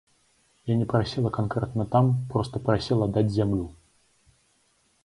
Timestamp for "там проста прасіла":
1.97-3.05